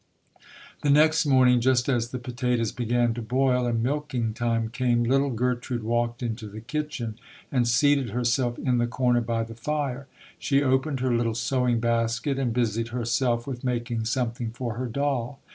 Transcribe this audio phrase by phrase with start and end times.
[0.81, 4.33] The next morning, just as the potatoes began SOJOUENEK TRUTH [211 to boil and milking
[4.33, 7.19] time came, little Gertrude walked into the kitchen
[7.51, 10.07] and seated herself in the Corner by the fire.
[10.39, 15.39] She opened her little sewing basket and busied herself with making something for her doll.